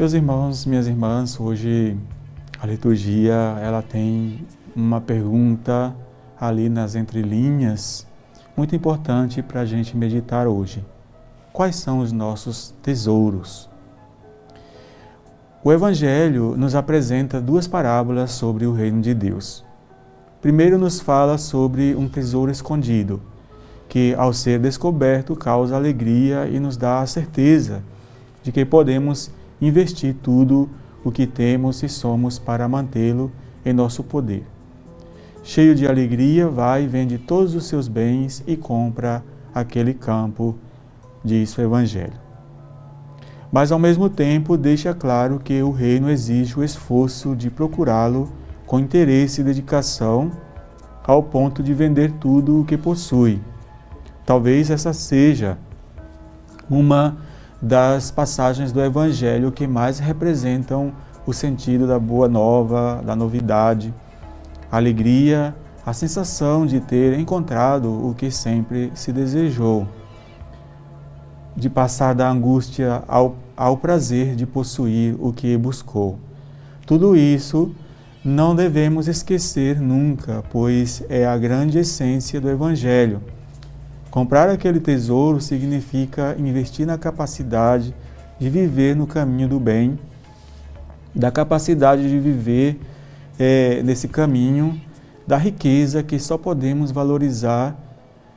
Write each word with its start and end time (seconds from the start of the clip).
Meus 0.00 0.14
irmãos, 0.14 0.64
minhas 0.64 0.86
irmãs, 0.86 1.38
hoje 1.38 1.94
a 2.58 2.66
liturgia 2.66 3.34
ela 3.62 3.82
tem 3.82 4.46
uma 4.74 4.98
pergunta 4.98 5.94
ali 6.40 6.70
nas 6.70 6.94
entrelinhas 6.94 8.06
muito 8.56 8.74
importante 8.74 9.42
para 9.42 9.60
a 9.60 9.66
gente 9.66 9.94
meditar 9.94 10.46
hoje. 10.46 10.82
Quais 11.52 11.76
são 11.76 11.98
os 11.98 12.12
nossos 12.12 12.74
tesouros? 12.82 13.68
O 15.62 15.70
Evangelho 15.70 16.56
nos 16.56 16.74
apresenta 16.74 17.38
duas 17.38 17.68
parábolas 17.68 18.30
sobre 18.30 18.64
o 18.64 18.72
reino 18.72 19.02
de 19.02 19.12
Deus. 19.12 19.66
Primeiro, 20.40 20.78
nos 20.78 20.98
fala 20.98 21.36
sobre 21.36 21.94
um 21.94 22.08
tesouro 22.08 22.50
escondido, 22.50 23.20
que, 23.86 24.14
ao 24.14 24.32
ser 24.32 24.60
descoberto, 24.60 25.36
causa 25.36 25.76
alegria 25.76 26.48
e 26.48 26.58
nos 26.58 26.78
dá 26.78 27.02
a 27.02 27.06
certeza 27.06 27.82
de 28.42 28.50
que 28.50 28.64
podemos 28.64 29.30
investir 29.60 30.14
tudo 30.22 30.68
o 31.04 31.10
que 31.10 31.26
temos 31.26 31.82
e 31.82 31.88
somos 31.88 32.38
para 32.38 32.68
mantê-lo 32.68 33.30
em 33.64 33.72
nosso 33.72 34.02
poder. 34.02 34.44
Cheio 35.42 35.74
de 35.74 35.86
alegria, 35.86 36.48
vai, 36.48 36.86
vende 36.86 37.18
todos 37.18 37.54
os 37.54 37.64
seus 37.64 37.88
bens 37.88 38.44
e 38.46 38.56
compra 38.56 39.24
aquele 39.54 39.94
campo, 39.94 40.54
diz 41.24 41.56
o 41.56 41.62
Evangelho. 41.62 42.12
Mas, 43.50 43.72
ao 43.72 43.78
mesmo 43.78 44.08
tempo, 44.08 44.56
deixa 44.56 44.94
claro 44.94 45.40
que 45.40 45.60
o 45.62 45.70
reino 45.70 46.10
exige 46.10 46.58
o 46.58 46.62
esforço 46.62 47.34
de 47.34 47.50
procurá-lo 47.50 48.30
com 48.66 48.78
interesse 48.78 49.40
e 49.40 49.44
dedicação, 49.44 50.30
ao 51.02 51.22
ponto 51.22 51.62
de 51.62 51.74
vender 51.74 52.12
tudo 52.12 52.60
o 52.60 52.64
que 52.64 52.76
possui. 52.76 53.40
Talvez 54.24 54.70
essa 54.70 54.92
seja 54.92 55.58
uma 56.68 57.16
das 57.60 58.10
passagens 58.10 58.72
do 58.72 58.80
Evangelho 58.80 59.52
que 59.52 59.66
mais 59.66 59.98
representam 59.98 60.92
o 61.26 61.32
sentido 61.32 61.86
da 61.86 61.98
boa 61.98 62.28
nova, 62.28 63.02
da 63.04 63.14
novidade, 63.14 63.92
a 64.70 64.76
alegria, 64.76 65.54
a 65.84 65.92
sensação 65.92 66.64
de 66.64 66.80
ter 66.80 67.18
encontrado 67.18 67.88
o 67.88 68.14
que 68.14 68.30
sempre 68.30 68.90
se 68.94 69.12
desejou, 69.12 69.86
de 71.54 71.68
passar 71.68 72.14
da 72.14 72.30
angústia 72.30 73.02
ao, 73.06 73.36
ao 73.56 73.76
prazer 73.76 74.34
de 74.34 74.46
possuir 74.46 75.16
o 75.18 75.32
que 75.32 75.56
buscou. 75.56 76.18
Tudo 76.86 77.14
isso 77.16 77.74
não 78.24 78.54
devemos 78.54 79.08
esquecer 79.08 79.80
nunca, 79.80 80.42
pois 80.50 81.02
é 81.08 81.26
a 81.26 81.36
grande 81.36 81.78
essência 81.78 82.40
do 82.40 82.50
Evangelho. 82.50 83.20
Comprar 84.10 84.48
aquele 84.48 84.80
tesouro 84.80 85.40
significa 85.40 86.34
investir 86.36 86.84
na 86.84 86.98
capacidade 86.98 87.94
de 88.40 88.50
viver 88.50 88.96
no 88.96 89.06
caminho 89.06 89.48
do 89.48 89.60
bem, 89.60 89.96
da 91.14 91.30
capacidade 91.30 92.08
de 92.08 92.18
viver 92.18 92.80
é, 93.38 93.80
nesse 93.84 94.08
caminho 94.08 94.80
da 95.24 95.36
riqueza 95.36 96.02
que 96.02 96.18
só 96.18 96.36
podemos 96.36 96.90
valorizar 96.90 97.76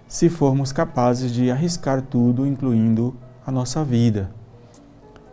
se 0.07 0.29
formos 0.29 0.71
capazes 0.71 1.31
de 1.31 1.49
arriscar 1.49 2.03
tudo, 2.03 2.45
incluindo 2.45 3.15
a 3.43 3.51
nossa 3.51 3.83
vida. 3.83 4.29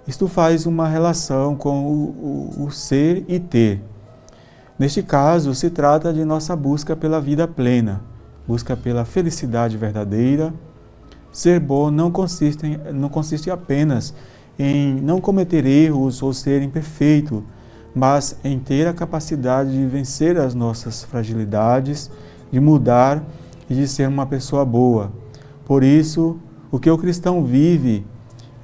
Isto 0.08 0.26
faz 0.26 0.64
uma 0.64 0.88
relação 0.88 1.54
com 1.54 1.84
o, 1.84 2.54
o, 2.58 2.64
o 2.64 2.70
ser 2.70 3.26
e 3.28 3.38
ter. 3.38 3.82
Neste 4.78 5.02
caso, 5.02 5.54
se 5.54 5.68
trata 5.68 6.14
de 6.14 6.24
nossa 6.24 6.56
busca 6.56 6.96
pela 6.96 7.20
vida 7.20 7.46
plena 7.46 8.08
busca 8.50 8.76
pela 8.76 9.04
felicidade 9.04 9.76
verdadeira. 9.76 10.52
Ser 11.30 11.60
bom 11.60 11.88
não 11.88 12.10
consiste, 12.10 12.66
em, 12.66 12.76
não 12.92 13.08
consiste 13.08 13.48
apenas 13.48 14.12
em 14.58 14.94
não 14.94 15.20
cometer 15.20 15.64
erros 15.64 16.20
ou 16.20 16.32
ser 16.32 16.60
imperfeito, 16.60 17.44
mas 17.94 18.36
em 18.42 18.58
ter 18.58 18.88
a 18.88 18.92
capacidade 18.92 19.70
de 19.70 19.86
vencer 19.86 20.36
as 20.36 20.52
nossas 20.52 21.04
fragilidades, 21.04 22.10
de 22.50 22.58
mudar 22.58 23.22
e 23.68 23.74
de 23.74 23.86
ser 23.86 24.08
uma 24.08 24.26
pessoa 24.26 24.64
boa. 24.64 25.12
Por 25.64 25.84
isso, 25.84 26.36
o 26.72 26.80
que 26.80 26.90
o 26.90 26.98
cristão 26.98 27.44
vive 27.44 28.04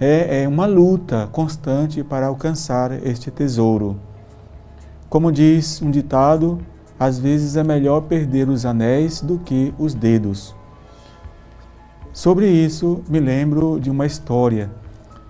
é, 0.01 0.43
é 0.43 0.49
uma 0.49 0.67
luta 0.67 1.29
constante 1.31 2.03
para 2.03 2.27
alcançar 2.27 2.91
este 3.07 3.31
tesouro. 3.31 3.97
Como 5.09 5.31
diz 5.31 5.81
um 5.81 5.93
ditado, 5.93 6.59
às 6.99 7.19
vezes 7.19 7.57
é 7.57 7.63
melhor 7.63 8.03
perder 8.03 8.49
os 8.49 8.65
anéis 8.65 9.21
do 9.21 9.39
que 9.39 9.75
os 9.79 9.95
dedos. 9.95 10.55
Sobre 12.13 12.49
isso, 12.49 13.03
me 13.09 13.21
lembro 13.21 13.79
de 13.79 13.91
uma 13.91 14.07
história 14.07 14.71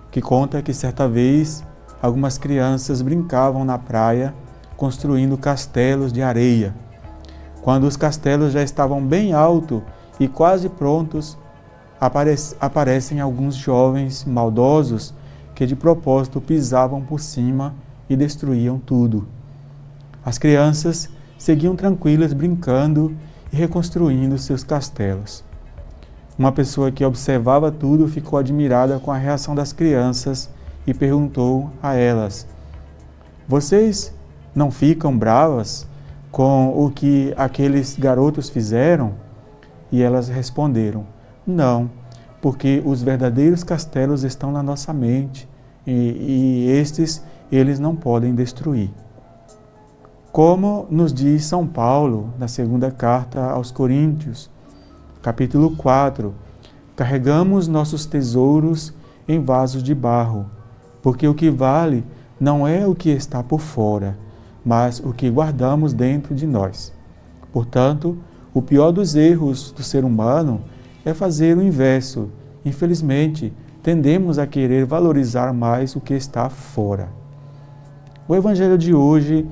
que 0.09 0.21
conta 0.21 0.61
que 0.61 0.73
certa 0.73 1.07
vez 1.07 1.63
algumas 2.01 2.37
crianças 2.37 3.01
brincavam 3.01 3.65
na 3.65 3.77
praia 3.77 4.33
construindo 4.77 5.37
castelos 5.37 6.13
de 6.13 6.21
areia. 6.21 6.73
Quando 7.61 7.85
os 7.85 7.97
castelos 7.97 8.53
já 8.53 8.63
estavam 8.63 9.05
bem 9.05 9.33
alto 9.33 9.83
e 10.19 10.27
quase 10.27 10.69
prontos, 10.69 11.37
aparecem 12.61 13.19
alguns 13.19 13.55
jovens 13.55 14.23
maldosos 14.23 15.13
que 15.53 15.65
de 15.65 15.75
propósito 15.75 16.39
pisavam 16.39 17.01
por 17.01 17.19
cima 17.19 17.75
e 18.09 18.15
destruíam 18.15 18.79
tudo. 18.79 19.27
As 20.23 20.37
crianças 20.37 21.09
seguiam 21.37 21.75
tranquilas, 21.75 22.33
brincando 22.33 23.15
e 23.51 23.55
reconstruindo 23.55 24.37
seus 24.37 24.63
castelos. 24.63 25.43
Uma 26.37 26.51
pessoa 26.51 26.91
que 26.91 27.03
observava 27.03 27.71
tudo 27.71 28.07
ficou 28.07 28.37
admirada 28.37 28.99
com 28.99 29.11
a 29.11 29.17
reação 29.17 29.55
das 29.55 29.73
crianças 29.73 30.49
e 30.85 30.93
perguntou 30.93 31.71
a 31.81 31.95
elas: 31.95 32.47
Vocês 33.47 34.13
não 34.53 34.69
ficam 34.69 35.17
bravas 35.17 35.87
com 36.31 36.69
o 36.75 36.91
que 36.91 37.33
aqueles 37.35 37.97
garotos 37.97 38.49
fizeram? 38.49 39.13
E 39.91 40.03
elas 40.03 40.27
responderam: 40.27 41.05
Não, 41.45 41.89
porque 42.41 42.83
os 42.85 43.01
verdadeiros 43.01 43.63
castelos 43.63 44.23
estão 44.23 44.51
na 44.51 44.61
nossa 44.61 44.93
mente 44.93 45.49
e, 45.87 45.91
e 45.91 46.69
estes 46.69 47.23
eles 47.51 47.79
não 47.79 47.95
podem 47.95 48.35
destruir. 48.35 48.91
Como 50.37 50.85
nos 50.91 51.11
diz 51.11 51.45
São 51.45 51.65
Paulo 51.65 52.31
na 52.37 52.47
segunda 52.47 52.91
carta 52.91 53.43
aos 53.43 53.71
Coríntios, 53.71 54.51
capítulo 55.19 55.75
4, 55.75 56.31
carregamos 56.95 57.67
nossos 57.67 58.05
tesouros 58.05 58.93
em 59.27 59.43
vasos 59.43 59.81
de 59.81 59.95
barro, 59.95 60.45
porque 61.01 61.27
o 61.27 61.33
que 61.33 61.49
vale 61.49 62.05
não 62.39 62.67
é 62.67 62.85
o 62.85 62.93
que 62.93 63.09
está 63.09 63.41
por 63.41 63.59
fora, 63.59 64.15
mas 64.63 64.99
o 64.99 65.11
que 65.11 65.27
guardamos 65.27 65.91
dentro 65.91 66.35
de 66.35 66.45
nós. 66.45 66.93
Portanto, 67.51 68.15
o 68.53 68.61
pior 68.61 68.91
dos 68.91 69.15
erros 69.15 69.71
do 69.71 69.81
ser 69.81 70.05
humano 70.05 70.61
é 71.03 71.15
fazer 71.15 71.57
o 71.57 71.63
inverso. 71.63 72.29
Infelizmente, 72.63 73.51
tendemos 73.81 74.37
a 74.37 74.45
querer 74.45 74.85
valorizar 74.85 75.51
mais 75.51 75.95
o 75.95 75.99
que 75.99 76.13
está 76.13 76.47
fora. 76.47 77.09
O 78.27 78.35
evangelho 78.35 78.77
de 78.77 78.93
hoje 78.93 79.47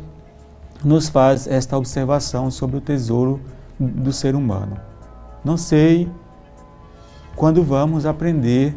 nos 0.85 1.09
faz 1.09 1.47
esta 1.47 1.75
observação 1.75 2.51
sobre 2.51 2.77
o 2.77 2.81
tesouro 2.81 3.41
do 3.79 4.13
ser 4.13 4.35
humano. 4.35 4.77
Não 5.43 5.57
sei 5.57 6.07
quando 7.35 7.63
vamos 7.63 8.05
aprender 8.05 8.75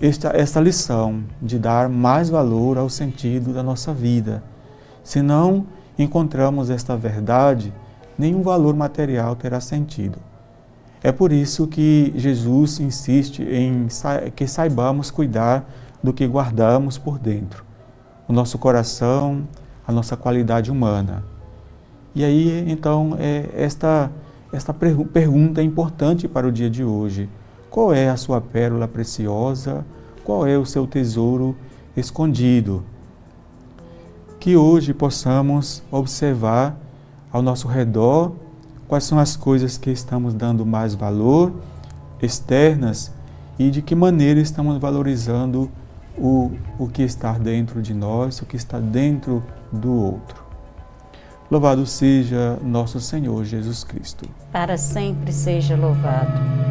esta, 0.00 0.28
esta 0.28 0.60
lição 0.60 1.24
de 1.42 1.58
dar 1.58 1.88
mais 1.88 2.30
valor 2.30 2.78
ao 2.78 2.88
sentido 2.88 3.52
da 3.52 3.64
nossa 3.64 3.92
vida. 3.92 4.44
Se 5.02 5.20
não 5.20 5.66
encontramos 5.98 6.70
esta 6.70 6.96
verdade, 6.96 7.74
nenhum 8.16 8.40
valor 8.40 8.76
material 8.76 9.34
terá 9.34 9.60
sentido. 9.60 10.20
É 11.02 11.10
por 11.10 11.32
isso 11.32 11.66
que 11.66 12.12
Jesus 12.14 12.78
insiste 12.78 13.42
em 13.42 13.88
que 14.36 14.46
saibamos 14.46 15.10
cuidar 15.10 15.68
do 16.00 16.12
que 16.12 16.26
guardamos 16.28 16.96
por 16.96 17.18
dentro. 17.18 17.64
O 18.28 18.32
nosso 18.32 18.56
coração, 18.56 19.48
a 19.88 19.92
nossa 19.92 20.18
qualidade 20.18 20.70
humana. 20.70 21.24
E 22.14 22.22
aí, 22.22 22.70
então, 22.70 23.16
é, 23.18 23.48
esta, 23.54 24.10
esta 24.52 24.74
pergunta 24.74 25.62
é 25.62 25.64
importante 25.64 26.28
para 26.28 26.46
o 26.46 26.52
dia 26.52 26.68
de 26.68 26.84
hoje. 26.84 27.26
Qual 27.70 27.94
é 27.94 28.10
a 28.10 28.16
sua 28.16 28.38
pérola 28.38 28.86
preciosa? 28.86 29.86
Qual 30.22 30.46
é 30.46 30.58
o 30.58 30.66
seu 30.66 30.86
tesouro 30.86 31.56
escondido? 31.96 32.84
Que 34.38 34.56
hoje 34.56 34.92
possamos 34.92 35.82
observar 35.90 36.78
ao 37.32 37.40
nosso 37.40 37.66
redor 37.66 38.32
quais 38.86 39.04
são 39.04 39.18
as 39.18 39.36
coisas 39.36 39.78
que 39.78 39.90
estamos 39.90 40.34
dando 40.34 40.66
mais 40.66 40.94
valor, 40.94 41.52
externas, 42.20 43.10
e 43.58 43.70
de 43.70 43.80
que 43.80 43.94
maneira 43.94 44.38
estamos 44.38 44.76
valorizando 44.78 45.70
o, 46.16 46.52
o 46.78 46.88
que 46.88 47.02
está 47.02 47.32
dentro 47.32 47.80
de 47.80 47.94
nós, 47.94 48.40
o 48.40 48.46
que 48.46 48.56
está 48.56 48.78
dentro 48.78 49.42
do 49.72 49.92
outro. 49.92 50.44
Louvado 51.50 51.86
seja 51.86 52.58
nosso 52.62 53.00
Senhor 53.00 53.44
Jesus 53.44 53.82
Cristo. 53.82 54.28
Para 54.52 54.76
sempre 54.76 55.32
seja 55.32 55.76
louvado. 55.76 56.67